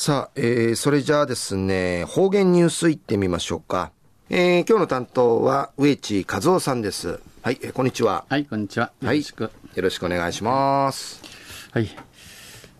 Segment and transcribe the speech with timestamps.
[0.00, 3.90] さあ、えー、それじゃあですね、方言ニュースいってみましょうか。
[4.30, 7.18] えー、今日の担当は植地和夫さんです。
[7.42, 8.24] はい、えー、こんにちは。
[8.28, 8.92] はい、こんにちは。
[9.00, 9.42] よろしく。
[9.42, 11.20] はい、よろしくお願いします。
[11.72, 11.90] はい。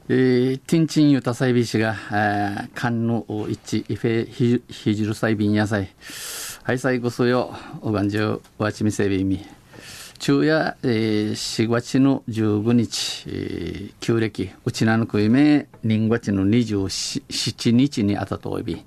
[0.09, 5.93] えー、ティンチンユタサイビシが、えー、カンヌ一イフェヒヒジルサイビン野菜。
[6.63, 9.45] はい、最後そよ、おがんじゅう、わちみせびみ。
[10.21, 18.85] 昼夜、えー、4月の15日、えー、旧暦、うちなのくいめ、人月の27日にあたとおび、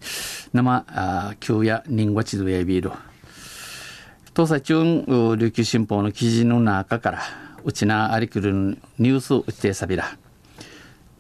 [0.51, 2.91] 生、あ旧夜人月どやびる。
[4.35, 7.21] 東西中琉球新報の記事の中から、
[7.63, 8.53] うちなありくる
[8.99, 10.17] ニュースうちてさびら。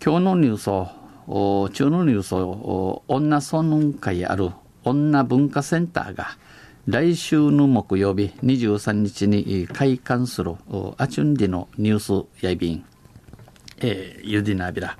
[0.03, 4.49] 今日のニュースを、中のニュースを、女村会ある
[4.83, 6.37] 女文化センターが、
[6.87, 10.55] 来週の木曜日23日に開館する
[10.97, 12.83] アチュンディのニュースやいびん、
[13.77, 14.97] えー、ユディナビラ、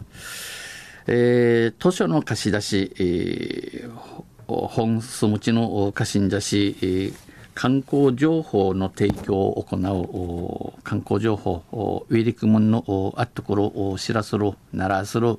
[1.08, 7.14] えー、図書の貸し出し、えー、本すむちの貸し出し、えー、
[7.56, 15.38] 観光情報の提供を行う観光情報ウィリクムンのあっところを知らするならする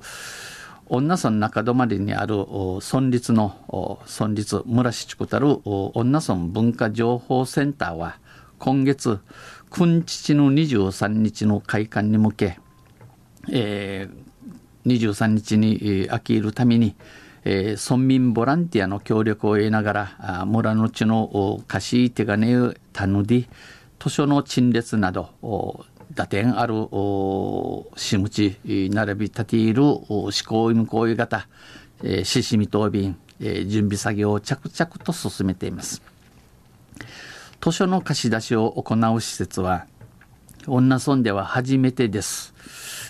[0.87, 2.35] 女村中泊にある
[2.81, 8.19] 村立の村立村市地区たる女村文化情報センターは
[8.59, 9.19] 今月
[9.69, 12.59] 君父の23日の開館に向け、
[13.51, 16.95] えー、23日に飽きるために、
[17.43, 23.47] えー、村民ボランティアの協力を得ながら村の地の貸し手金をたぬり
[23.99, 25.29] 図書の陳列など
[26.15, 26.73] 打点ある
[27.95, 31.47] しむち並び立ている思考向こう型
[32.23, 36.01] ししみ答弁準備作業を着々と進めています
[37.61, 39.87] 図書の貸し出しを行う施設は
[40.67, 42.53] 女村では初めてです。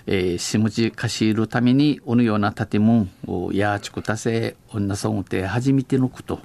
[0.07, 6.39] えー、しむち貸し入るためにおのような建物をやちくたせ女村って初めてのこと。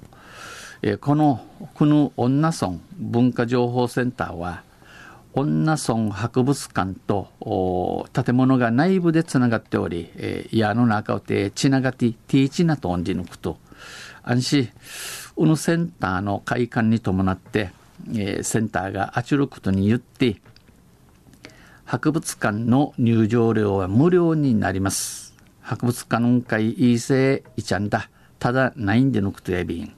[0.83, 4.63] えー、このこの女村文化情報センターは
[5.45, 7.29] 女村博物館と
[8.13, 13.59] 建物が内部でつながっており、えー、矢の中をてちながてティーチナとんじぬくと。
[14.25, 14.69] 安心
[15.37, 17.71] うぬセンターの開館に伴って、
[18.11, 20.41] えー、センターがあちることによって
[21.85, 25.35] 博物館の入場料は無料になります。
[25.61, 28.11] 博物館会いいせいちゃんだ。
[28.41, 29.93] ただないんでのくとやびん、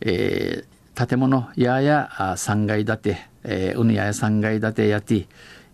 [0.00, 5.26] えー、建物やや3階建てえー、うぬや3階建てやて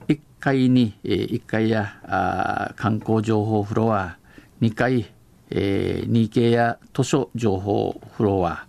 [0.07, 4.17] 1階に、えー、1階やあ観光情報フロア
[4.61, 5.13] 2階、
[5.51, 8.67] えー、2階や図書情報フロア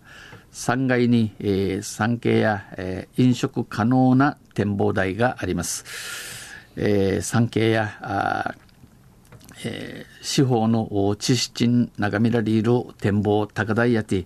[0.53, 5.83] 3階に、えー、3階や、えー、飲食可能な展望台があります。
[6.77, 8.55] えー、3階やあ
[9.65, 11.67] えー、司法の知識
[11.97, 14.25] 眺められる展望高台やて、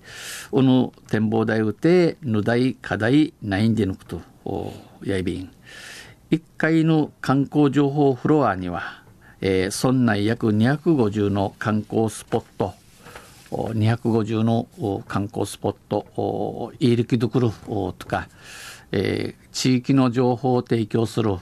[0.51, 4.21] おの展望台うて、ぬだい課題ないんでぬくと。
[5.03, 5.51] やいびん
[6.31, 9.03] 1階の観光情報フロアには、
[9.41, 12.73] えー、村内約250の観光スポット
[13.51, 18.27] 250の観光スポットいいりきどくるとか、
[19.51, 21.35] 地域の情報を提供する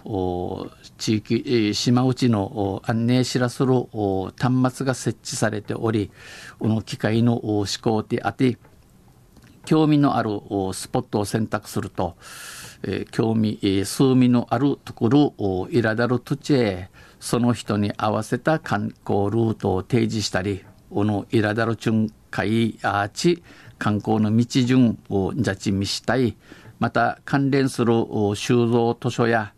[0.98, 3.74] 地域、島内の案内知らする
[4.38, 6.12] 端末が設置されており
[6.60, 8.58] この機械の思考であって
[9.66, 10.40] 興味のある
[10.74, 12.16] スポットを選択すると、
[13.12, 23.44] 興味、数味のあるところをいらだる土地へその人に合わせた観光ルートを提示したりこのいらだる巡回アーチ
[23.78, 26.36] 観光の道順をジャチ見したい。
[26.80, 27.94] また関連する
[28.36, 29.54] 収蔵図書や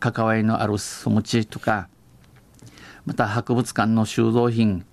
[0.00, 1.88] 関わりのあるその地とか
[3.06, 4.86] また博物館の収蔵品、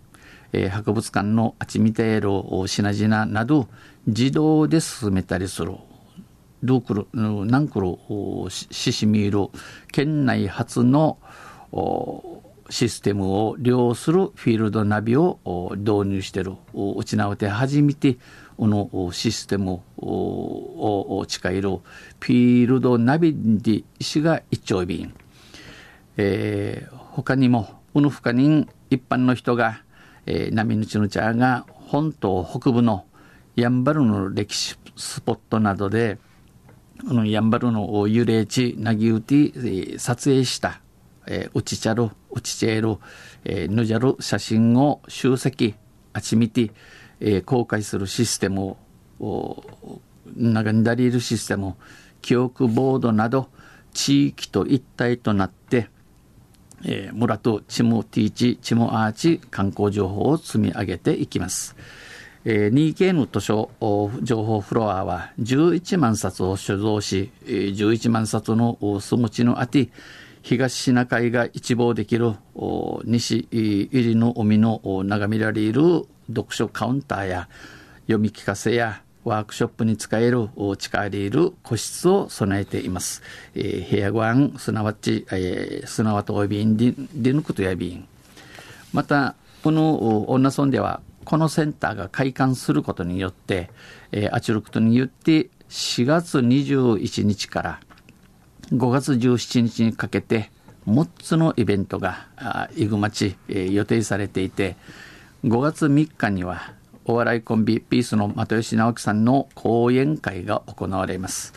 [0.51, 2.29] え、博物館のあちみている
[2.67, 3.69] 品々など
[4.05, 5.73] 自動で進めたりする。
[6.61, 7.07] ルークル、
[7.45, 7.97] ナンクル、
[8.49, 9.49] シシミール、
[9.91, 11.17] 県内初の
[12.71, 15.39] システムを利用するフィールドナビを
[15.77, 16.53] 導入している。
[16.73, 18.17] うちなうて初めて、
[18.57, 25.13] このシステムを近いるフィールドナビディ氏が一丁便。
[26.17, 29.83] えー、他にも、うぬふかに一般の人が、
[30.25, 33.05] えー、波ぬちぬちゃが本島北部の
[33.55, 36.19] やんばるの歴史スポットなどで、
[37.05, 40.79] このやんばるの幽霊地なぎうて撮影した、
[41.27, 42.97] えー、うちちゃる、うちちえる、
[43.43, 45.75] えー、ぬじゃる写真を集積、
[46.13, 46.71] あちみて、
[47.19, 48.77] えー、公開するシステム
[49.19, 49.63] を、
[50.35, 51.75] 中にだりるシステム、
[52.21, 53.49] 記憶ボードなど、
[53.93, 55.89] 地域と一体となって、
[56.83, 61.75] えー、村とチムティーチ、チムアーチ観光情報を積み上げていきます。
[62.43, 63.69] えー、2K の図書
[64.23, 69.89] 情報フロアは11万冊を所蔵し、11万冊のす持ちのあて、
[70.43, 72.35] 東シナ海が一望できる
[73.05, 77.49] 西入りの海の眺められる読書カウンターや
[78.03, 83.21] 読み聞かせやワークショップに使える地下でいる個室を備えています。
[83.53, 88.07] えー、部屋ご案、すなわち、えー、すなわとおびんで抜くとやびん。
[88.93, 93.69] また、この女村では、このセンターが開館することによって、
[94.11, 97.79] えー、あちることによって4月21日から
[98.71, 100.49] 5月17日にかけて
[100.87, 102.27] 6つのイベントが
[102.75, 104.75] イグマチ、えー、予定されていて
[105.43, 106.73] 5月3日には
[107.05, 111.53] お笑いコンビピースの又吉直樹さんの講演会が行われます。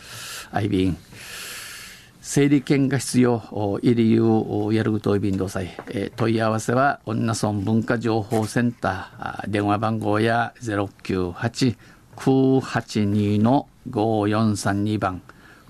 [0.51, 0.97] アイビン
[2.19, 15.21] 整理券が必要、入りをやるぐとい便同祭、え問い合わせは女村文化情報センター、電話番号や098-982の5432番、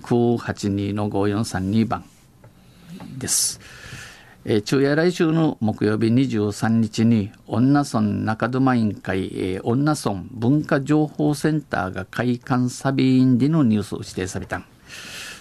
[0.06, 2.04] 982の5432番
[3.18, 3.60] です。
[4.44, 14.62] えー、昼夜来週の木曜日23日に、女村中沼委員会、えー、女村文化情報センターが開館サビーンでのニュースを指定された。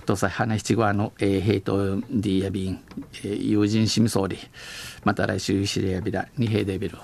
[0.08, 2.80] とさ、花七号の、えー、ヘイトディヤビン、
[3.24, 4.40] えー、友人しみ総理、
[5.04, 6.98] また来週、シレアビラ、二平デビル。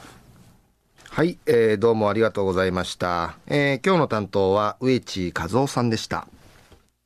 [1.07, 3.37] はい、えー、どうもありがとうございました。
[3.45, 6.27] えー、今日の担当は植地和夫さんでした。